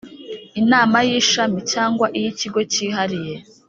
[0.61, 3.35] Inama y ishami cyangwa iy ikigo cyihariye